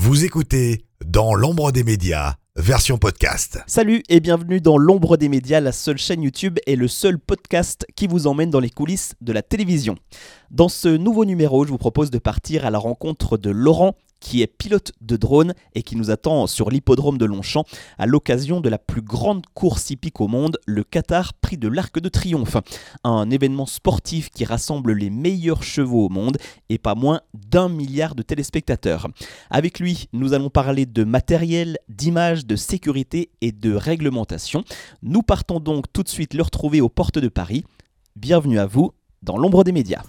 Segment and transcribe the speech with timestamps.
[0.00, 3.58] Vous écoutez Dans l'ombre des médias, version podcast.
[3.66, 7.84] Salut et bienvenue dans l'ombre des médias, la seule chaîne YouTube et le seul podcast
[7.96, 9.96] qui vous emmène dans les coulisses de la télévision.
[10.52, 14.42] Dans ce nouveau numéro, je vous propose de partir à la rencontre de Laurent qui
[14.42, 17.64] est pilote de drone et qui nous attend sur l'hippodrome de Longchamp
[17.98, 21.98] à l'occasion de la plus grande course hippique au monde, le Qatar Prix de l'Arc
[21.98, 22.56] de Triomphe.
[23.04, 26.36] Un événement sportif qui rassemble les meilleurs chevaux au monde
[26.68, 29.08] et pas moins d'un milliard de téléspectateurs.
[29.50, 34.64] Avec lui, nous allons parler de matériel, d'images, de sécurité et de réglementation.
[35.02, 37.64] Nous partons donc tout de suite le retrouver aux portes de Paris.
[38.16, 38.92] Bienvenue à vous
[39.22, 40.02] dans l'ombre des médias.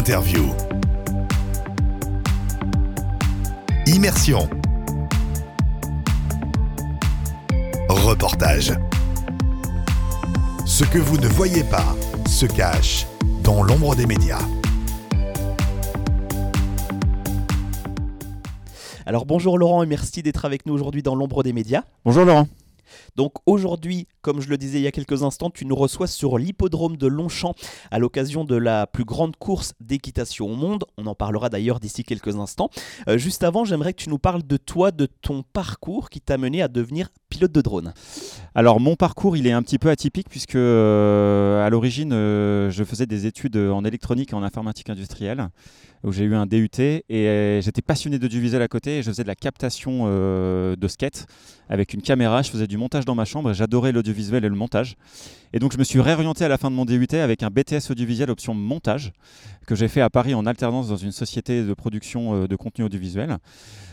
[0.00, 0.44] Interview.
[3.86, 4.48] Immersion.
[7.90, 8.72] Reportage.
[10.64, 11.94] Ce que vous ne voyez pas
[12.26, 13.06] se cache
[13.44, 14.40] dans l'ombre des médias.
[19.04, 21.82] Alors bonjour Laurent et merci d'être avec nous aujourd'hui dans l'ombre des médias.
[22.06, 22.48] Bonjour Laurent.
[23.16, 26.38] Donc aujourd'hui, comme je le disais il y a quelques instants, tu nous reçois sur
[26.38, 27.54] l'hippodrome de Longchamp
[27.90, 30.84] à l'occasion de la plus grande course d'équitation au monde.
[30.96, 32.70] On en parlera d'ailleurs d'ici quelques instants.
[33.08, 36.38] Euh, juste avant, j'aimerais que tu nous parles de toi, de ton parcours qui t'a
[36.38, 37.94] mené à devenir pilote de drone.
[38.54, 42.84] Alors mon parcours, il est un petit peu atypique puisque euh, à l'origine, euh, je
[42.84, 45.48] faisais des études en électronique et en informatique industrielle
[46.02, 49.22] où j'ai eu un DUT et euh, j'étais passionné d'audiovisuel à côté et je faisais
[49.22, 51.26] de la captation euh, de skate
[51.68, 54.96] avec une caméra, je faisais du montage dans ma chambre j'adorais l'audiovisuel et le montage.
[55.52, 57.90] Et donc je me suis réorienté à la fin de mon DUT avec un BTS
[57.90, 59.12] audiovisuel option montage
[59.66, 62.84] que j'ai fait à Paris en alternance dans une société de production euh, de contenu
[62.84, 63.36] audiovisuel.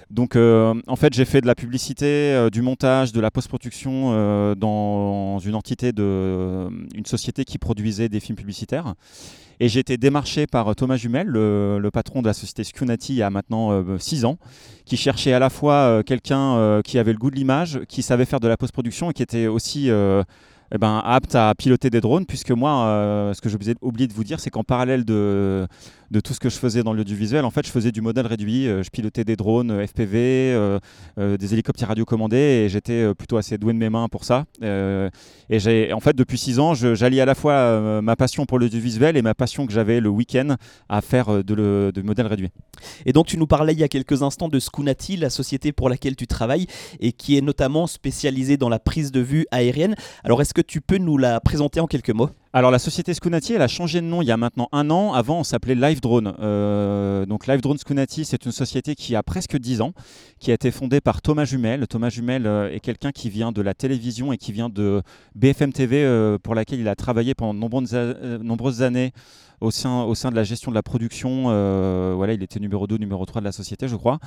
[0.10, 5.56] Donc en fait j'ai fait de la publicité, du montage, de la post-production dans une
[5.56, 8.94] entité une société qui produisait des films publicitaires.
[9.60, 13.24] Et j'ai été démarché par Thomas Jumel, le, patron de la société Scunati il y
[13.24, 14.38] a maintenant 6 ans,
[14.86, 18.40] qui cherchait à la fois quelqu'un qui avait le goût de l'image, qui savait faire
[18.40, 19.90] de la post-production et qui était aussi
[20.72, 24.24] eh ben, apte à piloter des drones, puisque moi, ce que j'ai oublié de vous
[24.24, 25.68] dire, c'est qu'en parallèle de,
[26.12, 27.46] de tout ce que je faisais dans l'audiovisuel.
[27.46, 28.68] En fait, je faisais du modèle réduit.
[28.68, 30.80] Euh, je pilotais des drones euh, FPV, euh,
[31.38, 34.46] des hélicoptères radiocommandés et j'étais plutôt assez doué de mes mains pour ça.
[34.62, 39.18] et j'ai, en fait, depuis six ans, j'allie à la fois ma passion pour l'audiovisuel
[39.18, 40.56] et ma passion que j'avais le week-end
[40.90, 42.50] à faire de, le, de modèle réduit.
[43.06, 45.90] Et donc, tu nous parlais il y a quelques instants de Scunati, la société pour
[45.90, 46.68] laquelle tu travailles
[47.00, 49.96] et qui est notamment spécialisée dans la prise de vue aérienne.
[50.24, 52.30] Alors, est-ce que tu peux nous la présenter en quelques mots?
[52.58, 55.14] Alors la société Scunati, elle a changé de nom il y a maintenant un an.
[55.14, 56.34] Avant, on s'appelait Live Drone.
[56.40, 59.94] Euh, donc Live Drone Scunati, c'est une société qui a presque 10 ans,
[60.40, 61.86] qui a été fondée par Thomas Jumel.
[61.86, 65.04] Thomas Jumel euh, est quelqu'un qui vient de la télévision et qui vient de
[65.36, 67.60] BFM TV, euh, pour laquelle il a travaillé pendant de
[68.44, 69.12] nombreuses, années
[69.62, 71.44] au sein, au sein de la gestion de la production.
[72.16, 74.18] voilà, il était numéro 2, numéro 3 de la société, je crois.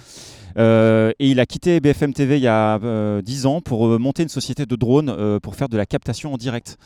[0.56, 2.78] et il a quitté BFM TV il y a
[3.22, 6.78] 10 ans pour monter une société de drones pour faire de la captation en direct.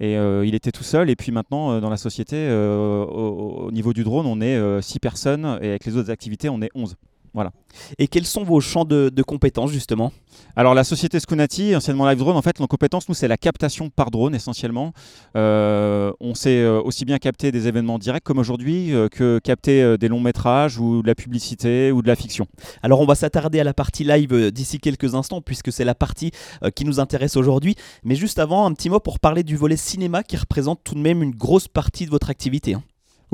[0.00, 1.10] Et euh, il était tout seul.
[1.10, 5.00] Et puis maintenant, euh, dans la société, euh, au, niveau du drone, on est 6
[5.00, 5.58] personnes.
[5.62, 6.96] Et avec les autres activités, on est 11.
[7.34, 7.50] Voilà.
[7.98, 10.12] Et quels sont vos champs de, compétences justement?
[10.54, 13.90] Alors la société Scunati, anciennement Live Drone, en fait, nos compétences, nous, c'est la captation
[13.90, 14.92] par drone essentiellement.
[15.34, 20.78] on sait aussi bien capter des événements directs comme aujourd'hui que capter des longs métrages
[20.78, 22.46] ou de la publicité ou de la fiction.
[22.82, 26.30] Alors on va s'attarder à la partie live d'ici quelques instants puisque c'est la partie
[26.76, 27.74] qui nous intéresse aujourd'hui.
[28.04, 31.00] Mais juste avant, un petit mot pour parler du volet cinéma qui représente tout de
[31.00, 32.74] même une grosse partie de votre activité.
[32.74, 32.82] Hein.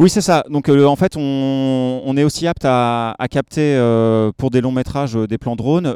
[0.01, 0.45] Oui, c'est ça.
[0.49, 5.15] Donc euh, en fait, on, est aussi apte à, capter euh, pour des longs métrages
[5.15, 5.93] euh, des plans drones.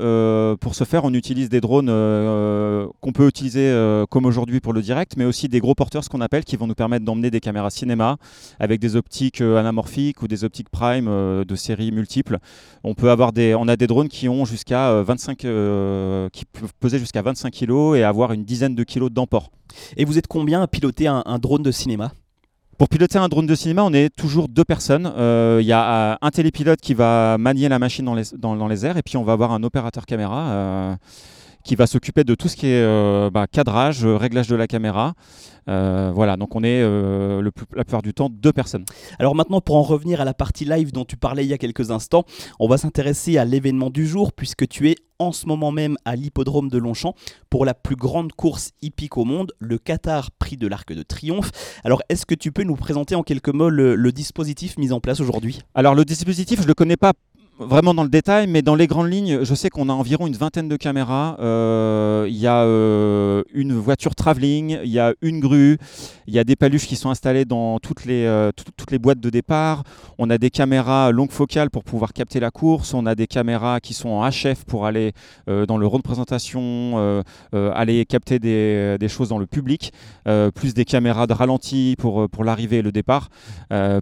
[0.58, 3.72] pour ce faire, on utilise des drones qu'on peut utiliser
[4.10, 6.66] comme aujourd'hui pour le direct, mais aussi des gros porteurs, ce qu'on appelle, qui vont
[6.66, 8.18] nous permettre d'emmener des caméras cinéma
[8.60, 12.40] avec des optiques anamorphiques ou des optiques prime de séries multiples.
[12.82, 16.98] On peut avoir des, on a des drones qui ont jusqu'à 25, qui peuvent peser
[16.98, 19.50] jusqu'à 25 kg et avoir une dizaine de kilos d'emport.
[19.96, 22.12] Et vous êtes combien à piloter un drone de cinéma?
[22.78, 25.12] Pour piloter un drone de cinéma, on est toujours deux personnes.
[25.16, 28.96] Euh, il y a euh, un télépilote qui va manier la machine dans les, airs
[28.96, 30.96] et puis on va avoir un opérateur caméra euh,
[31.64, 35.14] qui va s'occuper de tout ce qui est bah, cadrage, réglage de la caméra.
[35.68, 38.84] Euh, voilà, donc on est euh, le la plupart du temps deux personnes.
[39.18, 41.58] Alors maintenant, pour en revenir à la partie live dont tu parlais il y a
[41.58, 42.24] quelques instants,
[42.60, 46.16] on va s'intéresser à l'événement du jour puisque tu es en ce moment même à
[46.16, 47.14] l'hippodrome de Longchamp
[47.48, 51.50] pour la plus grande course hippique au monde, le Qatar Prix de l'Arc de Triomphe.
[51.84, 55.20] Alors, est-ce que tu peux nous présenter en quelques mots le, dispositif mis en place
[55.20, 55.60] aujourd'hui?
[55.74, 57.12] Alors, le dispositif, je ne le connais pas
[57.60, 60.34] vraiment dans le détail, mais dans les grandes lignes, je sais qu'on a environ une
[60.34, 61.36] vingtaine de caméras.
[61.40, 65.78] Euh, Il y a euh, une voiture travelling, il y a une grue,
[66.26, 68.98] il y a des paluches qui sont installées dans toutes les, euh, tout- toutes les
[68.98, 69.84] boîtes de départ.
[70.18, 72.92] On a des caméras longue focale pour pouvoir capter la course.
[72.92, 75.12] On a des caméras qui sont en HF pour aller
[75.46, 77.22] dans le rond de présentation,
[77.52, 79.92] aller capter des, des choses dans le public,
[80.54, 83.28] plus des caméras de ralenti pour, pour l'arrivée et le départ,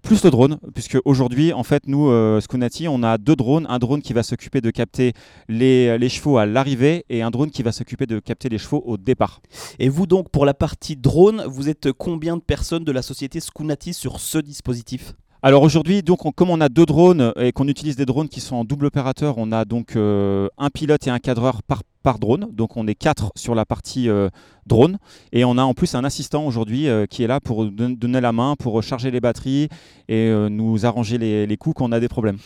[0.02, 2.10] plus le drone, puisque aujourd'hui, en fait, nous,
[2.40, 3.41] Skunati, on a deux drones.
[3.42, 5.12] Un drone qui va s'occuper de capter
[5.48, 8.82] les, les chevaux à l'arrivée et un drone qui va s'occuper de capter les chevaux
[8.86, 9.40] au départ.
[9.78, 13.40] Et vous donc, pour la partie drone, vous êtes combien de personnes de la société
[13.40, 15.14] Skunati sur ce dispositif?
[15.44, 18.40] Alors aujourd'hui, donc, on- comme on a deux drones et qu'on utilise des drones qui
[18.40, 22.20] sont en double opérateur, on a donc euh, un pilote et un cadreur par, par
[22.20, 22.46] drone.
[22.52, 24.28] Donc on est quatre sur la partie euh,
[24.66, 24.98] drone.
[25.32, 28.20] Et on a en plus un assistant aujourd'hui euh, qui est là pour don- donner
[28.20, 29.68] la main, pour charger les batteries
[30.08, 32.38] et euh, nous arranger les, les coups quand on a des problèmes.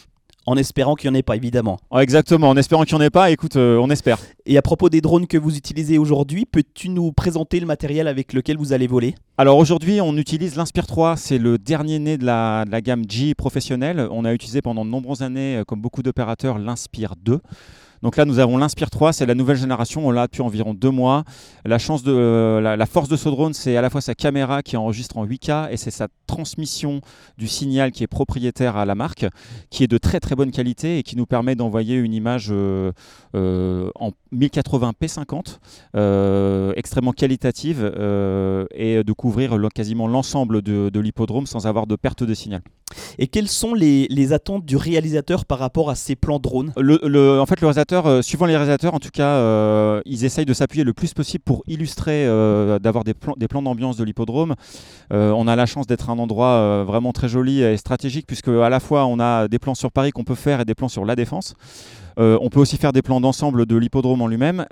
[0.47, 1.79] En espérant qu'il n'y en ait pas, évidemment.
[1.91, 4.19] Ah, exactement, en espérant qu'il n'y en ait pas, écoute, euh, on espère.
[4.47, 8.33] Et à propos des drones que vous utilisez aujourd'hui, peux-tu nous présenter le matériel avec
[8.33, 9.17] lequel vous allez voler?
[9.39, 13.03] Alors aujourd'hui, on utilise l'Inspire 3, c'est le dernier né de la, de la gamme
[13.09, 14.07] G professionnelle.
[14.13, 17.41] On a utilisé pendant de nombreuses années, euh, comme beaucoup d'opérateurs, l'Inspire 2.
[18.03, 20.91] Donc là, nous avons l'Inspire 3, c'est la nouvelle génération, on l'a depuis environ deux
[20.91, 21.25] mois.
[21.65, 24.15] La, chance de, euh, la, la force de ce drone, c'est à la fois sa
[24.15, 27.01] caméra qui enregistre en 8K et c'est sa transmission
[27.39, 29.27] du signal qui est propriétaire à la marque,
[29.71, 32.93] qui est de très très bonne qualité et qui nous permet d'envoyer une image euh,
[33.35, 35.61] euh, en 1080p 50,
[35.97, 37.85] euh, extrêmement qualitative
[38.75, 42.61] et de couvrir le- quasiment l'ensemble de, de l'hippodrome sans avoir de perte de signal.
[43.19, 46.73] Et quelles sont les, les attentes du réalisateur par rapport à ces plans drones?
[46.77, 50.25] Le, le- en fait, le réalisateur, euh, suivant les réalisateurs, en tout cas, euh, ils
[50.25, 54.55] essayent de s'appuyer le plus possible pour illustrer, euh, d'avoir des plans, d'ambiance de l'hippodrome.
[55.11, 58.81] On a la chance d'être un endroit vraiment très joli et stratégique, puisque à la
[58.81, 61.17] fois on a des plans sur Paris qu'on peut faire et des plans sur la
[61.17, 61.55] Défense.
[62.19, 64.67] On peut aussi faire des plans d'ensemble de l'hippodrome en lui-même.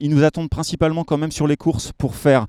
[0.00, 2.46] Ils nous attendent principalement quand même sur les courses pour faire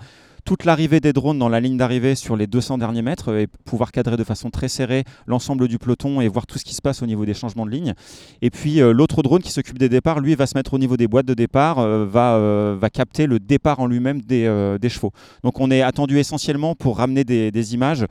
[0.48, 3.92] toute l'arrivée des drones dans la ligne d'arrivée sur les 200 derniers mètres et pouvoir
[3.92, 7.02] cadrer de façon très serrée l'ensemble du peloton et voir tout ce qui se passe
[7.02, 7.94] au niveau des changements de ligne.
[8.42, 10.96] Et puis euh, l'autre drone qui s'occupe des départs, lui, va se mettre au niveau
[10.96, 14.88] des boîtes de départ, euh, va, euh, va capter le départ en lui-même des, des
[14.88, 15.12] chevaux.
[15.44, 18.06] Donc on est attendu essentiellement pour ramener des, images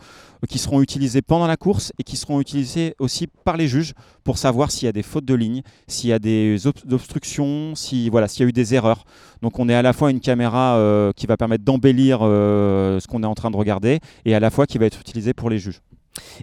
[0.46, 3.94] qui seront utilisées pendant la course et qui seront utilisées aussi par les juges
[4.24, 7.74] pour savoir s'il y a des fautes de ligne, s'il y a des ob- obstructions,
[7.74, 9.04] si, voilà, s'il y a eu des erreurs.
[9.40, 10.78] Donc on est à la fois une caméra
[11.16, 14.66] qui va permettre d'embellir ce qu'on est en train de regarder et à la fois
[14.66, 15.80] qui va être utilisée pour les juges.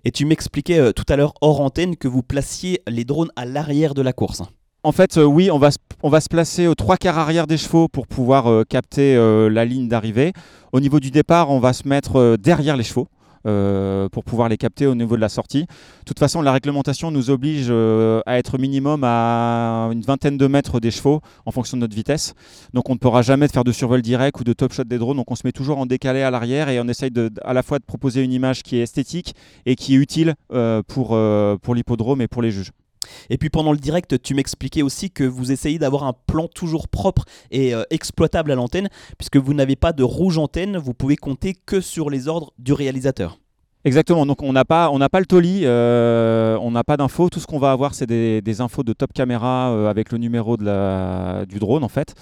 [0.04, 3.46] Et tu m'expliquais euh, tout à l'heure hors antenne que vous placiez les drones à
[3.46, 4.44] l'arrière de la course.
[4.84, 7.48] En fait, euh, oui, on va, se, on va se placer aux trois quarts arrière
[7.48, 10.34] des chevaux pour pouvoir euh, capter euh, la ligne d'arrivée.
[10.74, 13.08] Au niveau du départ, on va se mettre euh, derrière les chevaux.
[13.46, 15.62] Euh, pour pouvoir les capter au niveau de la sortie.
[15.64, 20.48] De toute façon, la réglementation nous oblige euh, à être minimum à une vingtaine de
[20.48, 22.34] mètres des chevaux en fonction de notre vitesse.
[22.74, 25.18] Donc on ne pourra jamais faire de survol direct ou de top shot des drones.
[25.18, 27.64] Donc on se met toujours en décalé à l'arrière et on essaye de, à la
[27.64, 29.36] fois de proposer une image qui est esthétique
[29.66, 31.18] et qui est utile euh, pour,
[31.62, 32.72] pour l'hippodrome et pour les juges.
[33.30, 36.88] Et puis pendant le direct, tu m'expliquais aussi que vous essayez d'avoir un plan toujours
[36.88, 41.16] propre et euh, exploitable à l'antenne, puisque vous n'avez pas de rouge antenne, vous pouvez
[41.16, 43.40] compter que sur les ordres du réalisateur.
[43.86, 47.48] Exactement, donc on n'a pas, pas le toli, euh, on n'a pas d'infos, tout ce
[47.48, 51.84] qu'on va avoir c'est des, infos de top caméra euh, avec le numéro du drone
[51.84, 52.16] en fait.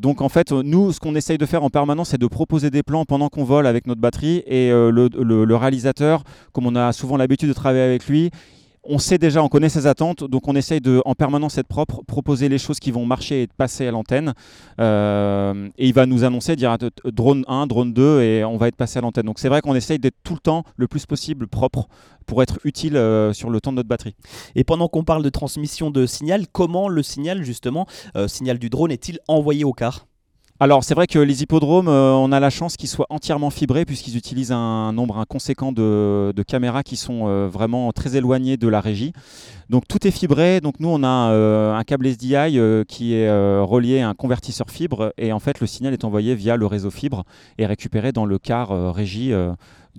[0.00, 2.82] Donc en fait, nous, ce qu'on essaye de faire en permanence, c'est de proposer des
[2.82, 6.22] plans pendant qu'on vole avec notre batterie et le réalisateur,
[6.52, 8.30] comme on a souvent l'habitude de travailler avec lui,
[8.88, 12.02] on sait déjà, on connaît ses attentes, donc on essaye de en permanence être propre,
[12.06, 14.34] proposer les choses qui vont marcher et passer à l'antenne.
[14.80, 18.68] Euh, et il va nous annoncer, dire ah, drone 1, drone 2, et on va
[18.68, 19.26] être passé à l'antenne.
[19.26, 21.88] Donc c'est vrai qu'on essaye d'être tout le temps le plus possible propre
[22.26, 24.16] pour être utile euh, sur le temps de notre batterie.
[24.54, 28.70] Et pendant qu'on parle de transmission de signal, comment le signal, justement, euh, signal du
[28.70, 30.06] drone, est-il envoyé au car?
[30.60, 33.84] Alors c'est vrai que les hippodromes, euh, on a la chance qu'ils soient entièrement fibrés
[33.84, 38.80] puisqu'ils utilisent un nombre inconséquent de, caméras qui sont euh, vraiment très éloignées de la
[38.80, 39.12] régie.
[39.70, 40.60] Donc tout est fibré.
[40.60, 44.68] Donc nous on a euh, un câble SDI euh, qui est relié à un convertisseur
[44.68, 47.22] fibre et en fait le signal est envoyé via le réseau fibre
[47.58, 49.32] et récupéré dans le car régie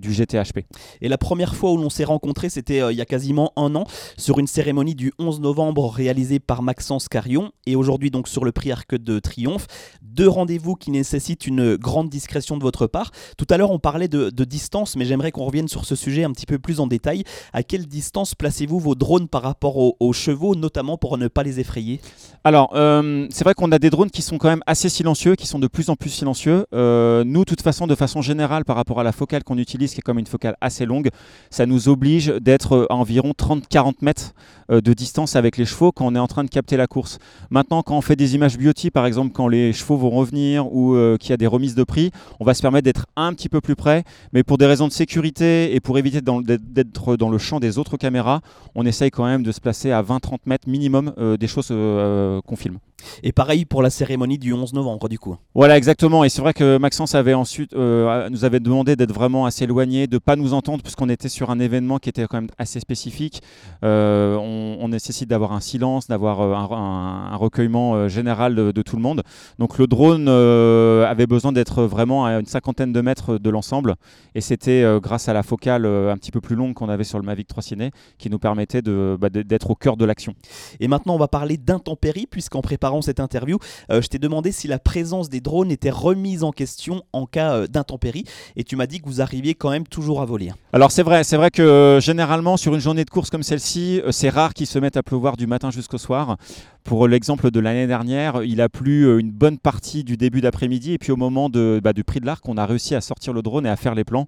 [0.00, 0.60] du GTHP.
[1.00, 3.74] Et la première fois où l'on s'est rencontrés, c'était euh, il y a quasiment un
[3.74, 3.84] an,
[4.16, 8.52] sur une cérémonie du 11 novembre réalisée par Maxence Carion, et aujourd'hui donc sur le
[8.52, 9.66] prix Arc de Triomphe.
[10.02, 13.10] Deux rendez-vous qui nécessitent une grande discrétion de votre part.
[13.36, 16.32] Tout à l'heure, on parlait de, distance, mais j'aimerais qu'on revienne sur ce sujet un
[16.32, 17.24] petit peu plus en détail.
[17.52, 21.42] À quelle distance placez-vous vos drones par rapport aux, aux chevaux, notamment pour ne pas
[21.42, 22.00] les effrayer?
[22.42, 25.46] Alors, euh, c'est vrai qu'on a des drones qui sont quand même assez silencieux, qui
[25.46, 26.66] sont de plus en plus silencieux.
[26.72, 29.89] Euh, nous, de toute façon, de façon générale, par rapport à la focale qu'on utilise,
[29.90, 31.10] 70 qui est comme une focale assez longue,
[31.50, 34.32] ça nous oblige d'être à environ 30-40 mètres
[34.70, 37.18] de distance avec les chevaux quand on est en train de capter la course.
[37.50, 40.96] Maintenant, quand on fait des images biotiques, par exemple quand les chevaux vont revenir ou
[41.18, 43.60] qu'il y a des remises de prix, on va se permettre d'être un petit peu
[43.60, 47.58] plus près, mais pour des raisons de sécurité et pour éviter d'être dans le champ
[47.58, 48.40] des autres caméras,
[48.74, 52.78] on essaye quand même de se placer à 20-30 mètres minimum des choses qu'on filme.
[53.22, 55.36] Et pareil pour la cérémonie du 11 novembre, du coup.
[55.54, 56.24] Voilà, exactement.
[56.24, 60.06] Et c'est vrai que Maxence avait ensuite, euh, nous avait demandé d'être vraiment assez éloigné,
[60.06, 63.42] de pas nous entendre, puisqu'on était sur un événement qui était quand même assez spécifique.
[63.84, 69.22] Euh, on, nécessite d'avoir un silence, d'avoir euh, un, recueillement général de, tout le monde.
[69.58, 73.94] Donc le drone avait besoin d'être vraiment à une cinquantaine de mètres de l'ensemble.
[74.34, 77.24] Et c'était grâce à la focale un petit peu plus longue qu'on avait sur le
[77.24, 80.34] Mavic 3 Ciné qui nous permettait bah, d'être au cœur de l'action.
[80.80, 83.58] Et maintenant, on va parler d'intempéries, puisqu'en préparant cette interview,
[83.90, 87.54] euh, je t'ai demandé si la présence des drones était remise en question en cas
[87.54, 88.24] euh, d'intempérie
[88.56, 90.52] et tu m'as dit que vous arriviez quand même toujours à voler.
[90.72, 94.02] Alors c'est vrai, c'est vrai que euh, généralement sur une journée de course comme celle-ci,
[94.10, 96.36] c'est rare qu'il se mette à pleuvoir du matin jusqu'au soir.
[96.84, 100.98] Pour l'exemple de l'année dernière, il a plu une bonne partie du début d'après-midi et
[100.98, 103.66] puis au moment bah, du prix de l'arc, on a réussi à sortir le drone
[103.66, 104.26] et à faire les plans.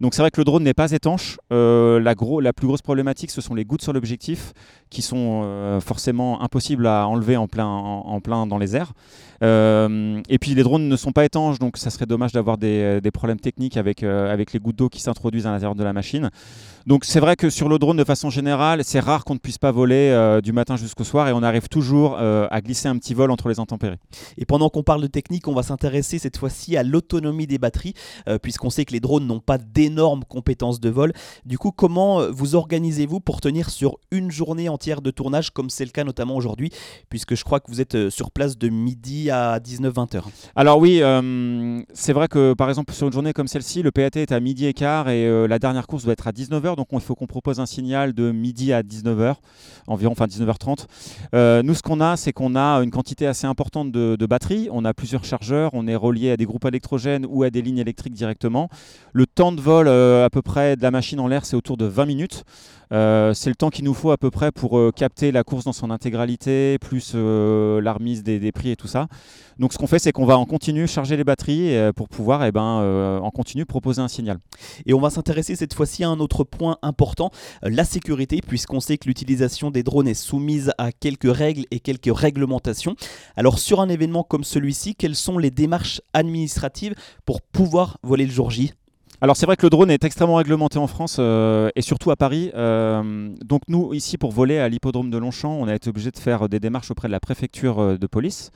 [0.00, 1.38] Donc c'est vrai que le drone n'est pas étanche.
[1.50, 4.52] la, gros, la plus grosse problématique, ce sont les gouttes sur l'objectif
[4.90, 8.92] qui sont forcément impossibles à enlever en plein, dans les airs.
[9.42, 13.00] Euh, et puis les drones ne sont pas étanches, donc ça serait dommage d'avoir des,
[13.12, 16.30] problèmes techniques avec, euh, avec les gouttes d'eau qui s'introduisent à l'intérieur de la machine.
[16.88, 19.58] Donc c'est vrai que sur le drone, de façon générale, c'est rare qu'on ne puisse
[19.58, 23.12] pas voler euh, du matin jusqu'au soir et on arrive toujours à glisser un petit
[23.12, 23.98] vol entre les intempéries.
[24.38, 27.92] Et pendant qu'on parle de technique, on va s'intéresser cette fois-ci à l'autonomie des batteries,
[28.42, 31.12] puisqu'on sait que les drones n'ont pas d'énormes compétences de vol.
[31.44, 35.84] Du coup, comment vous organisez-vous pour tenir sur une journée entière de tournage, comme c'est
[35.84, 36.70] le cas notamment aujourd'hui,
[37.10, 40.28] puisque je crois que vous êtes sur place de midi à 19-20 heures?
[40.56, 44.16] Alors oui, euh, c'est vrai que par exemple sur une journée comme celle-ci, le PAT
[44.16, 46.88] est à midi et quart et euh, la dernière course doit être à 19h, donc
[46.92, 49.34] il faut qu'on propose un signal de midi à 19h,
[49.86, 50.86] environ, enfin 19h30.
[51.34, 54.68] Euh, nous, ce qu'on a, c'est qu'on a une quantité assez importante de, de batteries,
[54.72, 57.78] on a plusieurs chargeurs, on est relié à des groupes électrogènes ou à des lignes
[57.78, 58.70] électriques directement.
[59.12, 61.84] Le temps de vol à peu près de la machine en l'air, c'est autour de
[61.84, 62.44] 20 minutes.
[62.92, 65.64] Euh, c'est le temps qu'il nous faut à peu près pour euh, capter la course
[65.64, 69.08] dans son intégralité, plus euh, la remise des, prix et tout ça.
[69.58, 72.52] Donc ce qu'on fait, c'est qu'on va en continu charger les batteries pour pouvoir eh
[72.52, 74.38] ben, en continu proposer un signal.
[74.86, 77.30] Et on va s'intéresser cette fois-ci à un autre point important,
[77.62, 82.16] la sécurité, puisqu'on sait que l'utilisation des drones est soumise à quelques règles et quelques
[82.16, 82.94] réglementations.
[83.36, 88.32] Alors sur un événement comme celui-ci, quelles sont les démarches administratives pour pouvoir voler le
[88.32, 88.72] jour J?
[89.20, 92.16] Alors c'est vrai que le drone est extrêmement réglementé en France euh, et surtout à
[92.16, 92.52] Paris.
[92.54, 96.18] Euh, donc nous ici pour voler à l'hippodrome de Longchamp, on a été obligé de
[96.18, 98.52] faire des démarches auprès de la préfecture euh, de police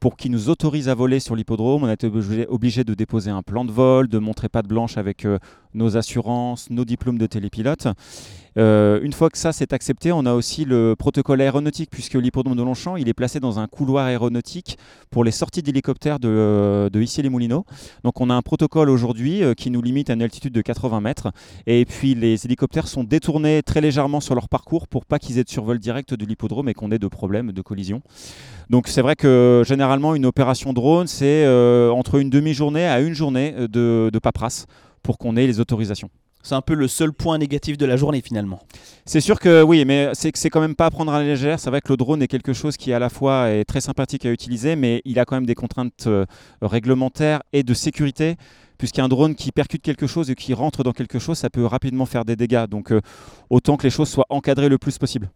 [0.00, 1.84] pour qu'ils nous autorisent à voler sur l'hippodrome.
[1.84, 2.08] On a été
[2.48, 5.24] obligé, de déposer un plan de vol, de montrer patte blanche avec
[5.74, 7.88] nos assurances, nos diplômes de télépilote.
[8.58, 12.56] Euh, une fois que ça c'est accepté, on a aussi le protocole aéronautique, puisque l'hippodrome
[12.56, 14.78] de Longchamp, il est placé dans un couloir aéronautique
[15.10, 17.64] pour les sorties d'hélicoptères de, euh, de les moulineaux
[18.04, 21.00] Donc on a un protocole aujourd'hui euh, qui nous limite à une altitude de 80
[21.00, 21.32] mètres.
[21.66, 25.44] Et puis les hélicoptères sont détournés très légèrement sur leur parcours pour pas qu'ils aient
[25.44, 28.02] de survol direct de l'hippodrome et qu'on ait de problèmes de collision.
[28.70, 31.46] Donc c'est vrai que généralement une opération drone, c'est
[31.90, 34.66] entre une demi-journée à une journée de, de paperasse
[35.02, 36.10] pour qu'on ait les autorisations.
[36.42, 38.60] C'est un peu le seul point négatif de la journée finalement.
[39.06, 41.60] C'est sûr que oui, mais c'est c'est quand même pas à prendre à la légère.
[41.60, 44.26] C'est vrai que le drone est quelque chose qui à la fois est très sympathique
[44.26, 46.26] à utiliser, mais il a quand même des contraintes euh,
[46.60, 48.36] réglementaires et de sécurité.
[48.76, 52.06] Puisqu'un drone qui percute quelque chose et qui rentre dans quelque chose, ça peut rapidement
[52.06, 52.66] faire des dégâts.
[52.66, 53.00] Donc euh,
[53.48, 55.30] autant que les choses soient encadrées le plus possible.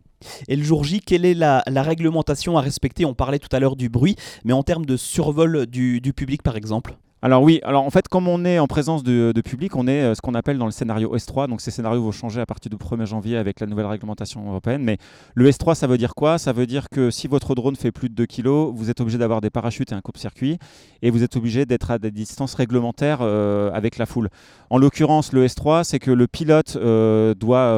[0.48, 3.04] Et le jour J, quelle est la, réglementation à respecter?
[3.04, 6.56] On parlait tout à l'heure du bruit, mais en termes de survol du public par
[6.56, 6.96] exemple?
[7.22, 10.14] Alors oui, alors en fait, comme on est en présence de, public, on est euh,
[10.14, 11.48] ce qu'on appelle dans le scénario S3.
[11.48, 14.82] Donc ces scénarios vont changer à partir du 1er janvier avec la nouvelle réglementation européenne.
[14.82, 14.98] Mais
[15.34, 16.36] le S3, ça veut dire quoi?
[16.36, 19.16] Ça veut dire que si votre drone fait plus de 2 kg, vous êtes obligé
[19.16, 20.58] d'avoir des parachutes et un coupe-circuit,
[21.00, 24.28] et vous êtes obligé d'être à des distances réglementaires euh, avec la foule.
[24.68, 27.74] En l'occurrence, le S3, c'est que le pilote euh, doit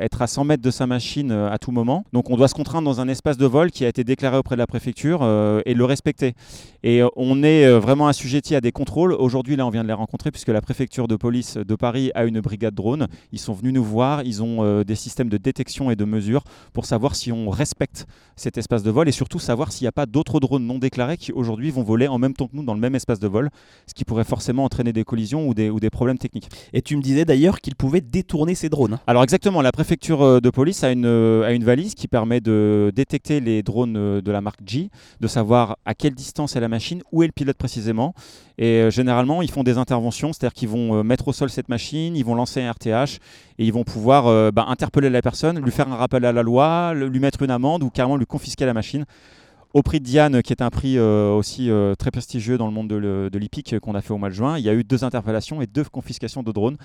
[0.00, 2.04] être à 100 mètres de sa machine à tout moment.
[2.12, 4.56] Donc on doit se contraindre dans un espace de vol qui a été déclaré auprès
[4.56, 5.22] de la préfecture
[5.64, 6.34] et le respecter.
[6.82, 9.12] Et on est vraiment assujetti à des contrôle.
[9.12, 12.24] Aujourd'hui, là, on vient de les rencontrer puisque la préfecture de police de Paris a
[12.24, 13.08] une brigade drone.
[13.30, 14.22] Ils sont venus nous voir.
[14.22, 18.06] Ils ont euh, des systèmes de détection et de mesure pour savoir si on respecte
[18.36, 21.18] cet espace de vol et surtout savoir s'il n'y a pas d'autres drones non déclarés
[21.18, 23.50] qui aujourd'hui vont voler en même temps que nous dans le même espace de vol,
[23.86, 26.48] ce qui pourrait forcément entraîner des collisions ou des, ou des problèmes techniques.
[26.72, 28.98] Et tu me disais d'ailleurs qu'ils pouvaient détourner ces drones.
[29.06, 32.40] Alors exactement, la préfecture euh, de police a une, euh, a une valise qui permet
[32.40, 34.88] de détecter les drones de la marque G,
[35.20, 38.14] de savoir à quelle distance est la machine, où est le pilote précisément.
[38.56, 41.50] Et Et euh, généralement, ils font des interventions, c'est-à-dire qu'ils vont euh, mettre au sol
[41.50, 43.18] cette machine, ils vont lancer un RTH
[43.58, 46.42] et ils vont pouvoir euh, bah, interpeller la personne, lui faire un rappel à la
[46.42, 49.04] loi, lui mettre une amende ou carrément lui confisquer la machine.
[49.72, 52.72] Au prix de Diane, qui est un prix euh, aussi euh, très prestigieux dans le
[52.72, 55.04] monde de, euh, qu'on a fait au mois de juin, il y a eu deux
[55.04, 56.76] interpellations et deux confiscations de drones.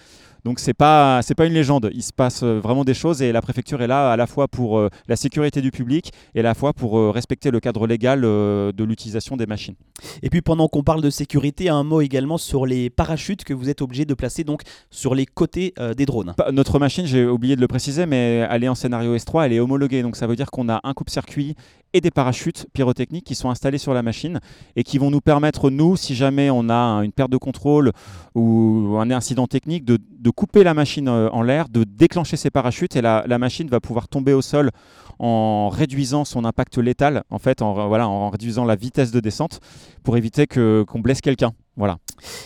[0.43, 1.89] Donc c'est pas c'est pas une légende.
[1.95, 4.47] Il se passe euh, vraiment des choses et la préfecture est là à la fois
[4.47, 8.21] pour euh, la sécurité du public et à la fois pour respecter le cadre légal
[8.21, 9.73] de l'utilisation des machines.
[10.21, 13.69] Et puis pendant qu'on parle de sécurité, un mot également sur les parachutes que vous
[13.69, 14.61] êtes obligé de placer donc
[14.91, 16.33] sur les côtés des drones.
[16.37, 19.53] Pa- Notre machine, j'ai oublié de le préciser, mais elle est en scénario S3, elle
[19.53, 20.03] est homologuée.
[20.03, 21.55] Donc ça veut dire qu'on a un coupe-circuit
[21.93, 24.39] et des parachutes pyrotechniques qui sont installés sur la machine
[24.75, 27.91] et qui vont nous permettre, nous, si jamais on a un- une perte de contrôle
[28.35, 29.97] ou un incident technique, de,
[30.31, 34.07] couper la machine euh, en l'air, de déclencher ses parachutes et la, machine va pouvoir
[34.07, 34.71] tomber au sol
[35.19, 39.61] en réduisant son impact létal, en fait, voilà, en réduisant la vitesse de descente
[40.03, 41.53] pour éviter qu'on blesse quelqu'un.
[41.77, 41.97] Voilà.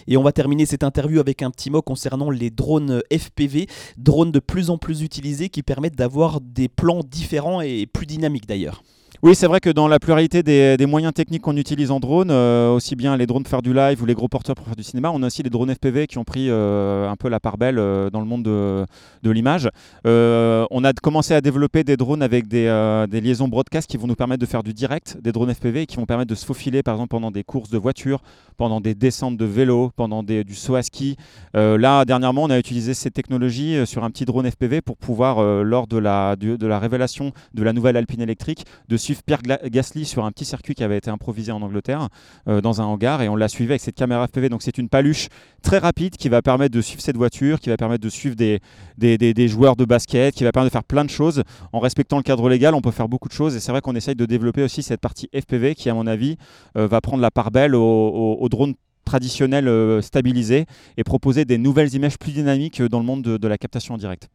[0.07, 3.67] Et on va terminer cette interview avec un petit mot concernant les drones FPV,
[3.97, 8.47] drones de plus en plus utilisés qui permettent d'avoir des plans différents et plus dynamiques
[8.47, 8.83] d'ailleurs.
[9.21, 12.71] Oui, c'est vrai que dans la pluralité des, moyens techniques qu'on utilise en drone, euh,
[12.71, 14.83] aussi bien les drones pour faire du live ou les gros porteurs pour faire du
[14.83, 17.57] cinéma, on a aussi les drones FPV qui ont pris euh, un peu la part
[17.57, 18.85] belle euh, dans le monde de,
[19.29, 19.69] l'image.
[20.05, 22.67] On a commencé à développer des drones avec des,
[23.11, 26.05] liaisons broadcast qui vont nous permettre de faire du direct, des drones FPV qui vont
[26.05, 28.21] permettre de se faufiler par exemple pendant des courses de voitures,
[28.55, 31.17] pendant des descentes de vélo, pendant du saut à ski.
[31.53, 35.87] Là, dernièrement, on a utilisé ces technologies sur un petit drone FPV pour pouvoir, lors
[35.87, 40.25] de la, du- de la révélation de la nouvelle Alpine électrique, de Pierre Gasly sur
[40.25, 42.09] un petit circuit qui avait été improvisé en Angleterre
[42.47, 44.49] euh, dans un hangar et on l'a suivi avec cette caméra FPV.
[44.49, 45.27] Donc c'est une paluche
[45.61, 48.59] très rapide qui va permettre de suivre cette voiture, qui va permettre de suivre des,
[48.97, 51.43] des, des- joueurs de basket, qui va permettre de faire plein de choses.
[51.73, 53.95] En respectant le cadre légal, on peut faire beaucoup de choses et c'est vrai qu'on
[53.95, 56.37] essaye de développer aussi cette partie FPV qui, à mon avis,
[56.77, 58.73] euh, va prendre la part belle aux, aux drones
[59.05, 60.65] traditionnels euh, stabilisés
[60.97, 63.97] et proposer des nouvelles images plus dynamiques dans le monde de- de la captation en
[63.97, 64.29] direct.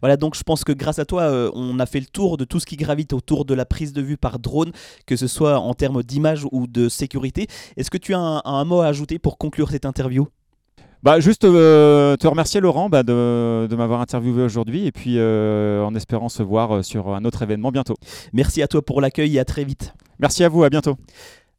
[0.00, 2.44] Voilà, donc je pense que grâce à toi, euh, on a fait le tour de
[2.44, 4.72] tout ce qui gravite autour de la prise de vue par drone,
[5.06, 7.46] que ce soit en termes d'image ou de sécurité.
[7.76, 10.28] Est-ce que tu as un, un mot à ajouter pour conclure cette interview?
[11.02, 15.84] Bah, juste euh, te remercier Laurent bah, de, de m'avoir interviewé aujourd'hui et puis euh,
[15.84, 17.94] en espérant se voir sur un autre événement bientôt.
[18.32, 19.94] Merci à toi pour l'accueil et à très vite.
[20.18, 20.96] Merci à vous, à bientôt.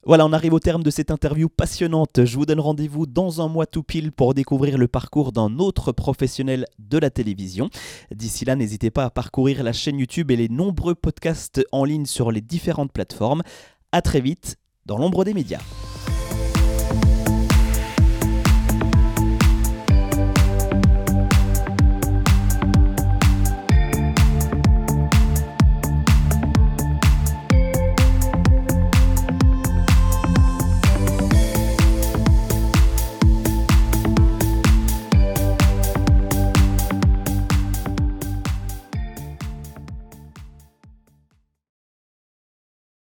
[0.06, 2.24] Voilà, on arrive au terme de cette interview passionnante.
[2.24, 5.92] Je vous donne rendez-vous dans un mois tout pile pour découvrir le parcours d'un autre
[5.92, 7.70] professionnel de la télévision.
[8.10, 12.06] D'ici là, n'hésitez pas à parcourir la chaîne YouTube et les nombreux podcasts en ligne
[12.06, 13.44] sur les différentes plateformes.
[13.92, 15.62] À très vite dans l'ombre des médias.